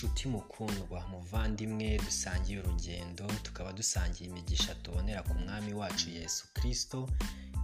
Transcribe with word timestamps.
nshuti 0.00 0.28
mukundwa 0.28 1.00
muvandimwe 1.08 1.98
dusangiye 1.98 2.58
urugendo 2.58 3.26
tukaba 3.42 3.72
dusangiye 3.72 4.30
imigisha 4.30 4.74
tubonera 4.74 5.22
ku 5.22 5.34
mwami 5.34 5.72
wacu 5.74 6.10
yesu 6.10 6.48
kirisito 6.54 7.08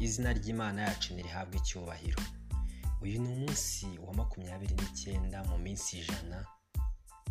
izina 0.01 0.33
ry'imana 0.39 0.83
yacu 0.83 1.15
ntirihabwe 1.15 1.57
icyubahiro. 1.59 2.23
Uyu 3.03 3.17
ni 3.23 3.29
umunsi 3.35 3.87
wa 4.07 4.13
makumyabiri 4.15 4.75
n'icyenda 4.77 5.39
mu 5.49 5.57
minsi 5.65 5.99
ijana 6.05 6.39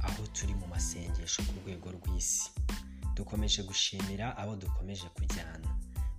aho 0.08 0.22
turi 0.34 0.54
mu 0.58 0.66
masengesho 0.74 1.44
ku 1.48 1.54
rwego 1.62 1.88
rw'isi. 1.98 2.50
Dukomeje 3.16 3.62
gushimira 3.64 4.34
abo 4.42 4.56
dukomeje 4.58 5.06
kujyana. 5.14 5.70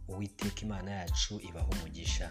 Uwiteka 0.08 0.61
imana 0.62 0.90
yacu 1.03 1.40
ibaha 1.48 1.66
umugisha. 1.75 2.26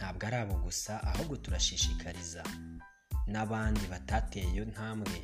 Ntabwo 0.00 0.22
ari 0.26 0.36
abo 0.36 0.54
gusa 0.64 0.92
ahubwo 1.10 1.36
turashishikariza 1.36 2.40
n'abandi 3.32 3.84
batateye 3.92 4.48
iyo 4.52 4.64
ntambwe. 4.64 5.18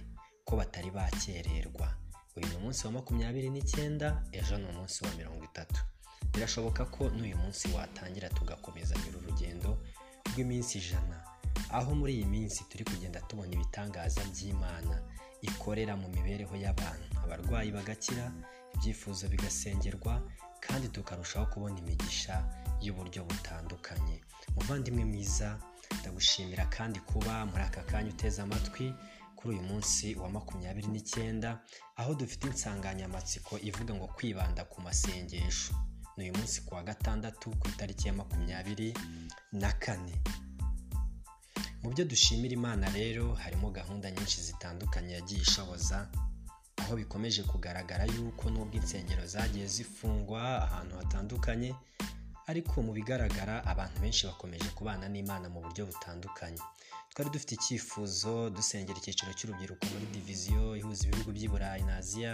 Ko 0.45 0.57
batari 0.57 0.91
bakererwa. 0.91 1.95
Uyu 2.37 2.47
ni 2.49 2.57
umunsi 2.57 2.87
wa 2.87 2.93
makumyabiri 2.93 3.51
n'icyenda 3.51 4.23
ejo 4.33 4.59
ni 4.59 4.65
umunsi 4.67 5.05
wa 5.05 5.11
mirongo 5.15 5.45
itatu. 5.45 5.81
Birashoboka 6.33 6.85
ko 6.85 7.11
n'uyu 7.11 7.37
munsi 7.37 7.69
watangira 7.69 8.29
tugakomeza 8.29 8.95
uru 9.09 9.21
rugendo 9.27 9.79
rw'iminsi 10.33 10.79
ijana. 10.79 11.23
Aho 11.71 11.95
muri 11.95 12.13
iyi 12.15 12.25
minsi 12.27 12.65
turi 12.69 12.85
kugenda 12.85 13.21
tubona 13.21 13.53
ibitangaza 13.55 14.21
by'imana 14.33 14.97
ikorera 15.43 15.97
mu 15.97 16.09
mibereho 16.09 16.57
y'abantu. 16.57 17.07
Abarwayi 17.25 17.71
bagakira 17.73 18.33
ibyifuzo 18.75 19.29
bigasengerwa 19.29 20.23
kandi 20.61 20.89
tukarushaho 20.89 21.47
kubona 21.47 21.79
imigisha 21.79 22.43
y'uburyo 22.83 23.25
butandukanye. 23.25 24.21
Muvandimwe 24.59 25.05
mwiza 25.05 25.59
ndagushimira 26.01 26.67
kandi 26.67 27.01
kuba 27.01 27.47
muri 27.47 27.63
aka 27.63 27.83
kanya 27.87 28.11
uteze 28.11 28.43
amatwi 28.43 28.91
kuri 29.45 29.57
uyu 29.59 29.69
munsi 29.69 30.15
wa 30.17 30.29
makumyabiri 30.31 30.89
n'icyenda 30.89 31.61
aho 32.01 32.15
dufite 32.17 32.45
insanganyamatsiko 32.49 33.59
ivuga 33.61 33.93
ngo 33.95 34.07
kwibanda 34.17 34.65
ku 34.65 34.81
masengesho 34.81 35.75
ni 36.17 36.25
uyu 36.25 36.33
munsi 36.39 36.61
ku 36.65 36.75
wa 36.75 36.83
gatandatu 36.83 37.51
ku 37.61 37.69
itariki 37.69 38.09
ya 38.09 38.15
makumyabiri 38.17 38.95
na 39.53 39.73
kane. 39.73 40.17
Mu 41.83 41.91
byo 41.93 42.05
dushimira 42.09 42.55
imana 42.57 42.89
rero 42.89 43.35
harimo 43.37 43.69
gahunda 43.71 44.09
nyinshi 44.11 44.41
zitandukanye 44.41 45.13
yagiye 45.21 45.41
ishoboza 45.45 46.09
aho 46.81 46.97
bikomeje 46.97 47.43
kugaragara 47.45 48.05
yuko 48.09 48.49
nubwo 48.51 48.77
insengero 48.81 49.27
zagiye 49.27 49.67
zifungwa 49.69 50.41
ahantu 50.67 50.97
hatandukanye 50.97 51.75
ariko 52.51 52.83
mu 52.87 52.93
bigaragara 52.93 53.65
abantu 53.73 53.97
benshi 54.03 54.27
bakomeje 54.29 54.69
kubana 54.77 55.09
n'imana 55.09 55.47
mu 55.49 55.59
buryo 55.65 55.83
butandukanye. 55.89 56.61
Twari 57.11 57.31
dufite 57.31 57.53
icyifuzo 57.55 58.51
dusengera 58.51 58.99
icyiciro 58.99 59.31
cy'urubyiruko 59.39 59.85
muri 59.93 60.07
diviziyo 60.17 60.77
ihuza 60.77 61.03
ibihugu 61.07 61.31
by'i 61.37 61.49
burayi 61.53 61.83
na 61.87 61.97
aziya 62.03 62.33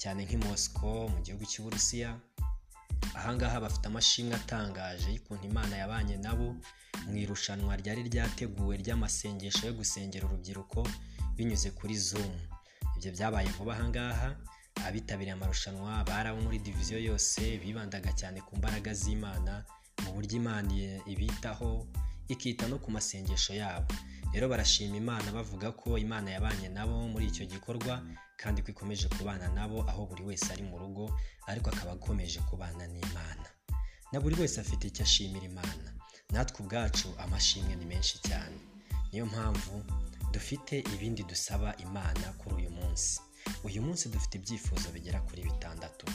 cyane 0.00 0.20
nk'i 0.26 0.38
mosiko 0.44 1.08
mu 1.12 1.18
gihugu 1.24 1.44
cy'uburusiya 1.50 2.10
ahangaha 3.18 3.58
bafite 3.64 3.84
amashimwe 3.90 4.34
atangaje 4.40 5.08
y'ukuntu 5.14 5.44
imana 5.50 5.74
yabanye 5.82 6.16
nabo 6.24 6.48
mu 7.10 7.14
irushanwa 7.22 7.74
ryari 7.80 8.02
ryateguwe 8.10 8.74
ry'amasengesho 8.82 9.62
yo 9.66 9.74
gusengera 9.80 10.24
urubyiruko 10.26 10.80
binyuze 11.36 11.68
kuri 11.78 11.94
zoom. 11.98 12.32
Ibyo 12.96 13.10
byabaye 13.16 13.48
vuba 13.56 13.72
ahangaha 13.74 14.28
abitabiriye 14.86 15.32
amarushanwa 15.34 16.04
bari 16.04 16.28
abo 16.28 16.40
muri 16.40 16.58
diviziyo 16.58 16.98
yose 17.00 17.58
bibandaga 17.62 18.12
cyane 18.12 18.40
ku 18.46 18.56
mbaraga 18.56 18.94
z'imana 18.94 19.64
mu 20.04 20.10
buryo 20.14 20.36
imana 20.40 20.72
ibitaho 21.06 21.86
ikita 22.28 22.66
no 22.68 22.78
ku 22.78 22.90
masengesho 22.90 23.54
yabo. 23.54 23.92
Rero 24.32 24.48
barashima 24.48 24.96
imana 24.96 25.28
bavuga 25.32 25.72
ko 25.76 25.98
imana 25.98 26.30
yabanye 26.32 26.68
nabo 26.72 26.96
muri 27.12 27.26
icyo 27.28 27.44
gikorwa 27.46 28.00
kandi 28.40 28.62
ko 28.64 28.68
ikomeje 28.72 29.08
kubana 29.12 29.48
nabo 29.52 29.84
aho 29.90 30.06
buri 30.08 30.22
wese 30.24 30.48
ari 30.52 30.62
mu 30.64 30.78
rugo 30.80 31.04
ariko 31.46 31.70
akaba 31.70 31.92
akomeje 32.00 32.40
kubana 32.48 32.86
n'imana. 32.88 33.46
Na 34.12 34.20
buri 34.20 34.34
wese 34.40 34.60
afite 34.60 34.84
icyo 34.88 35.02
ashimira 35.04 35.44
imana. 35.46 35.88
Natwe 36.32 36.64
ubwacu 36.64 37.08
amashimwe 37.20 37.76
ni 37.76 37.84
menshi 37.86 38.16
cyane. 38.24 38.56
Niyo 39.12 39.26
mpamvu 39.26 39.84
dufite 40.32 40.80
ibindi 40.80 41.22
dusaba 41.28 41.76
imana 41.76 42.32
kuri 42.40 42.54
uyu 42.64 42.70
munsi. 42.70 43.20
Uyu 43.64 43.82
munsi 43.82 44.08
dufite 44.08 44.34
ibyifuzo 44.38 44.90
bigera 44.94 45.20
kuri 45.20 45.42
bitandatu. 45.42 46.06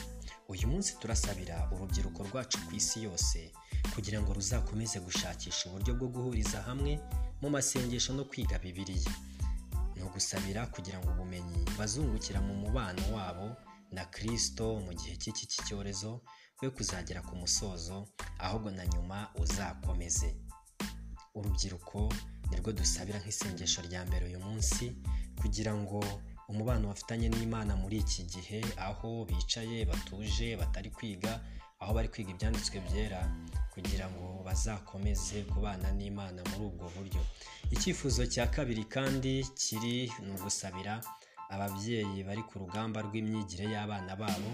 Uyu 0.48 0.68
munsi 0.68 0.96
turasabira 1.00 1.68
urubyiruko 1.72 2.22
rwacu 2.28 2.58
ku 2.66 2.74
isi 2.74 3.02
yose 3.04 3.52
kugira 3.94 4.20
ngo 4.22 4.32
ruzakomeze 4.32 5.00
gushakisha 5.00 5.68
uburyo 5.68 5.92
bwo 5.94 6.08
guhuriza 6.08 6.62
hamwe 6.68 7.00
mu 7.42 7.48
masengesho 7.50 8.12
no 8.16 8.24
kwiga 8.24 8.58
bibiliya. 8.58 9.12
Ni 9.96 10.02
ugusabira 10.02 10.66
kugira 10.72 10.98
ngo 11.00 11.08
ubumenyi 11.12 11.58
bazungukira 11.78 12.40
mu 12.40 12.54
mubano 12.54 13.02
wabo 13.14 13.56
na 13.92 14.04
kirisito 14.04 14.80
mu 14.84 14.92
gihe 14.94 15.16
cy'iki 15.20 15.46
cyorezo 15.66 16.20
we 16.62 16.70
kuzagera 16.70 17.20
ku 17.22 17.36
musozo 17.36 18.08
ahubwo 18.38 18.70
na 18.70 18.84
nyuma 18.86 19.28
uzakomeze. 19.42 20.36
Urubyiruko 21.34 22.08
nirwo 22.50 22.72
dusabira 22.72 23.18
nk'isengesho 23.20 23.82
rya 23.88 24.00
mbere 24.08 24.26
uyu 24.32 24.40
munsi 24.40 24.84
kugira 25.40 25.72
ngo 25.76 26.00
umubano 26.48 26.88
bafitanye 26.88 27.28
n'imana 27.28 27.76
muri 27.76 27.96
iki 28.04 28.22
gihe 28.32 28.60
aho 28.76 29.24
bicaye 29.28 29.84
batuje 29.84 30.56
batari 30.56 30.90
kwiga 30.90 31.40
aho 31.80 31.90
bari 31.94 32.08
kwiga 32.08 32.30
ibyanditswe 32.34 32.80
byera 32.86 33.20
kugira 33.72 34.06
ngo 34.10 34.42
bazakomeze 34.46 35.42
kubana 35.52 35.92
n'imana 35.92 36.40
muri 36.50 36.62
ubwo 36.68 36.86
buryo. 36.96 37.20
Icyifuzo 37.70 38.26
cya 38.26 38.46
kabiri 38.50 38.84
kandi 38.84 39.44
kiri 39.60 40.10
ni 40.24 40.30
ugusabira 40.34 40.98
ababyeyi 41.54 42.22
bari 42.26 42.42
ku 42.48 42.58
rugamba 42.58 42.98
rw'imyigire 43.06 43.64
y'abana 43.74 44.16
babo 44.16 44.50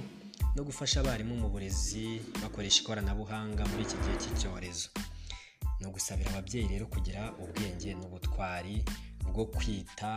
no 0.55 0.63
gufasha 0.67 1.01
abarimu 1.01 1.35
mu 1.43 1.49
burezi 1.49 2.21
bakoresha 2.43 2.83
ikoranabuhanga 2.83 3.63
muri 3.71 3.83
iki 3.87 3.97
gihe 4.03 4.17
cy'icyorezo. 4.23 4.89
Ni 5.81 5.87
ugusabira 5.89 6.31
ababyeyi 6.31 6.69
rero 6.69 6.87
kugira 6.87 7.33
ubwenge 7.43 7.91
n'ubutwari 7.99 8.85
bwo 9.33 9.45
kwita 9.51 10.13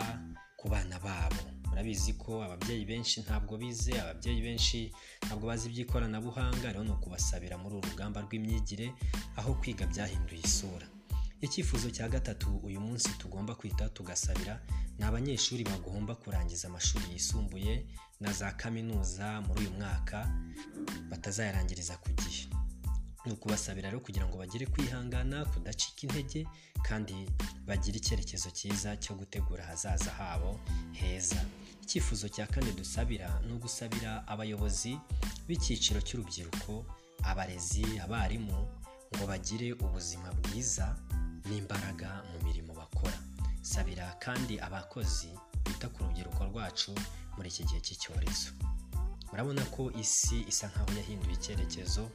ku 0.59 0.65
bana 0.69 0.99
babo. 0.99 1.41
Murabizi 1.77 2.13
ko 2.17 2.41
ababyeyi 2.43 2.85
benshi 2.89 3.21
ntabwo 3.21 3.53
bize 3.61 3.93
ababyeyi 4.01 4.41
benshi 4.41 4.89
ntabwo 5.25 5.45
bazi 5.47 5.69
iby'ikoranabuhanga 5.69 6.73
rero 6.73 6.81
ni 6.83 6.89
ukubasabira 6.91 7.53
muri 7.61 7.75
uru 7.77 7.85
rugamba 7.93 8.21
rw'imyigire 8.25 8.87
aho 9.37 9.53
kwiga 9.61 9.85
byahinduye 9.85 10.41
isura. 10.41 10.87
Icyifuzo 11.45 11.87
cya 11.93 12.09
gatatu 12.09 12.49
uyu 12.65 12.81
munsi 12.81 13.09
tugomba 13.21 13.53
kwita 13.55 13.89
tugasabira 13.93 14.57
ni 14.97 15.05
abanyeshuri 15.05 15.61
bagomba 15.69 16.15
kurangiza 16.17 16.65
amashuri 16.67 17.05
yisumbuye 17.13 17.85
na 18.19 18.33
za 18.33 18.51
kaminuza 18.57 19.41
muri 19.45 19.59
uyu 19.69 19.71
mwaka 19.77 20.25
batazayarangiriza 21.13 21.93
ku 22.01 22.09
gihe. 22.17 22.49
Ni 23.27 23.33
ukubasabira 23.33 23.89
rero 23.89 23.99
kugira 23.99 24.25
ngo 24.27 24.37
bagere 24.37 24.65
kwihangana 24.65 25.45
kudacika 25.45 26.01
intege 26.07 26.47
kandi 26.87 27.27
bagire 27.67 27.97
icyerekezo 27.99 28.49
cyiza 28.51 28.95
cyo 28.97 29.15
gutegura 29.15 29.63
ahazaza 29.63 30.11
habo 30.11 30.59
heza. 30.95 31.41
Icyifuzo 31.83 32.29
cya 32.29 32.47
kane 32.47 32.71
dusabira 32.71 33.39
ni 33.47 33.53
ugusabira 33.53 34.27
abayobozi 34.27 34.99
b'icyiciro 35.47 36.01
cy'urubyiruko 36.01 36.85
abarezi 37.23 37.83
abarimu 38.03 38.67
ngo 39.15 39.23
bagire 39.27 39.73
ubuzima 39.73 40.31
bwiza 40.39 40.95
n'imbaraga 41.47 42.23
mu 42.31 42.37
mirimo 42.47 42.73
bakora. 42.75 43.15
Sabira 43.61 44.15
kandi 44.19 44.59
abakozi 44.59 45.29
bita 45.65 45.87
ku 45.91 46.03
rubyiruko 46.03 46.43
rwacu 46.51 46.91
muri 47.35 47.47
iki 47.51 47.63
gihe 47.67 47.79
cy'icyorezo. 47.83 48.51
Murabona 49.31 49.63
ko 49.75 49.91
isi 49.99 50.43
isa 50.47 50.67
nkaho 50.71 50.91
yahinduye 50.99 51.33
icyerekezo 51.35 52.07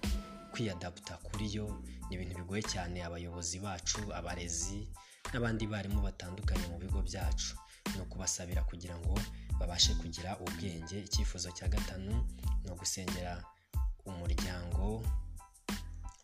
kwiyadaputa 0.52 1.16
kuri 1.26 1.48
yo. 1.56 1.66
Ni 2.10 2.14
ibintu 2.16 2.34
bigoye 2.44 2.62
cyane 2.62 3.00
abayobozi 3.04 3.58
bacu 3.58 4.00
abarezi 4.14 4.88
n'abandi 5.32 5.64
barimu 5.66 6.00
batandukanye 6.04 6.66
mu 6.68 6.78
bigo 6.78 7.00
byacu. 7.02 7.56
Ni 7.94 8.00
ukubasabira 8.04 8.62
kugira 8.68 8.94
ngo 9.00 9.14
babashe 9.58 9.94
kugira 9.96 10.36
ubwenge. 10.38 11.00
Icyifuzo 11.08 11.50
cya 11.56 11.68
gatanu 11.68 12.12
ni 12.64 12.70
ugusengera 12.70 13.40
umuryango 14.04 15.02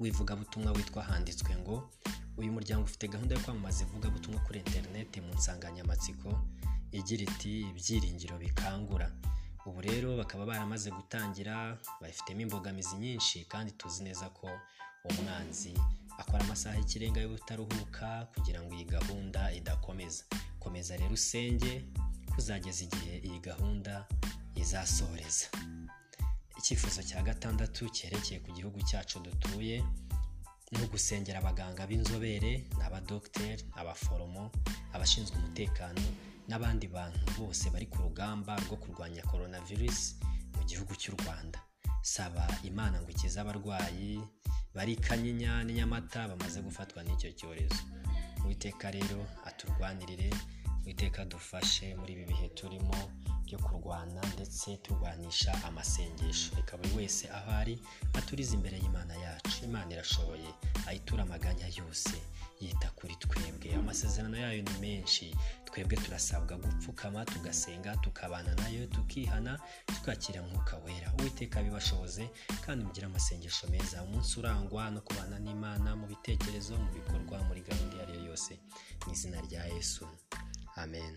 w'ivugabutumwa 0.00 0.72
witwa 0.72 1.02
handitswe 1.02 1.56
ngo 1.56 1.90
uyu 2.36 2.52
muryango 2.52 2.84
ufite 2.84 3.08
gahunda 3.08 3.34
yo 3.34 3.40
kwamamaza 3.40 3.82
ivugabutumwa 3.84 4.40
kuri 4.46 4.58
interineti 4.62 5.20
mu 5.20 5.34
nsanganyamatsiko 5.34 6.28
igira 6.92 7.22
iti 7.26 7.60
ibyiringiro 7.70 8.38
bikangura. 8.38 9.10
Ubu 9.68 9.80
rero 9.80 10.16
bakaba 10.16 10.46
baramaze 10.50 10.90
gutangira 10.90 11.54
babifitemo 12.00 12.40
imbogamizi 12.40 12.96
nyinshi 12.96 13.44
kandi 13.52 13.70
tuzi 13.78 14.00
neza 14.08 14.26
ko 14.38 14.48
umwanzi 15.10 15.72
akora 16.18 16.42
amasaha 16.44 16.76
y'ikirenga 16.78 17.20
y'ubutaruhuka 17.20 18.08
kugira 18.34 18.58
ngo 18.62 18.70
iyi 18.74 18.84
gahunda 18.96 19.40
idakomeza. 19.58 20.24
Komeza 20.62 20.96
rero 21.00 21.14
usenge 21.14 21.72
kuzageza 22.34 22.80
igihe 22.88 23.14
iyi 23.28 23.38
gahunda 23.48 23.94
izasoreza. 24.62 25.46
Icyifuzo 26.58 27.00
cya 27.08 27.22
gatandatu 27.22 27.82
cyerekeye 27.96 28.38
ku 28.44 28.50
gihugu 28.56 28.78
cyacu 28.88 29.20
dutuye 29.22 29.76
ni 30.72 30.78
ugusengera 30.84 31.38
abaganga 31.38 31.86
b'inzobere 31.88 32.52
n'abadogiteri 32.78 33.62
abaforomo 33.80 34.50
abashinzwe 34.94 35.36
umutekano 35.38 36.02
n'abandi 36.48 36.86
bantu 36.88 37.20
bose 37.38 37.70
bari 37.70 37.86
ku 37.86 38.02
rugamba 38.02 38.56
rwo 38.64 38.76
kurwanya 38.76 39.22
coronavirus 39.22 40.16
mu 40.56 40.62
gihugu 40.64 40.94
cy'u 40.96 41.14
rwanda. 41.20 41.58
Saba 42.02 42.48
imana 42.64 43.00
ngo 43.02 43.10
ikize 43.10 43.40
abarwayi 43.40 44.20
bari 44.74 44.96
kanyinya 44.96 45.64
n'inyamata 45.64 46.28
bamaze 46.28 46.60
gufatwa 46.62 47.02
n'icyo 47.04 47.32
cyorezo. 47.38 47.82
Uwiteka 48.44 48.90
rero 48.90 49.26
aturwanirire 49.44 50.30
uwiteka 50.84 51.24
dufashe 51.24 51.94
muri 52.00 52.12
ibi 52.12 52.24
bihe 52.24 52.48
turimo 52.48 52.96
byo 53.44 53.58
kurwana 53.58 54.20
ndetse 54.34 54.76
turwanisha 54.76 55.52
amasengesho. 55.64 56.56
Reka 56.56 56.76
buri 56.76 56.94
wese 56.96 57.28
aho 57.28 57.50
ari 57.50 57.74
aturize 58.14 58.54
imbere 58.56 58.76
y'imana 58.78 59.14
yacu. 59.16 59.64
Imana 59.64 59.92
irashoboye 59.92 60.48
ayitura 60.86 61.22
amaganya 61.22 61.66
yose 61.76 62.16
yita 62.60 62.88
kuri 62.96 63.16
twebwe. 63.16 63.74
Amasezerano 63.74 64.36
yayo 64.36 64.62
ni 64.62 64.72
menshi 64.80 65.34
twebwe 65.78 65.96
turasabwa 65.96 66.56
gupfukama 66.56 67.24
tugasenga 67.24 67.96
tukabana 67.96 68.54
na 68.54 68.68
yo 68.68 68.86
tukihana 68.86 69.60
tukakira 69.86 70.42
mwuka 70.42 70.76
wera. 70.76 71.12
Uwiteka 71.18 71.62
bibashoboze 71.62 72.30
kandi 72.66 72.84
mugire 72.84 73.06
amasengesho 73.06 73.66
meza. 73.68 74.02
Umunsi 74.02 74.38
urangwa 74.40 74.90
no 74.90 75.00
kubana 75.00 75.38
n'imana 75.38 75.94
mu 75.96 76.06
bitekerezo 76.10 76.74
mu 76.82 76.90
bikorwa 76.92 77.38
muri 77.46 77.60
gahunda 77.62 77.94
iyo 77.94 78.02
ari 78.02 78.12
yo 78.18 78.24
yose. 78.30 78.58
Mu 79.06 79.12
izina 79.12 79.38
rya 79.46 79.64
yesu. 79.70 80.02
Amen. 80.76 81.14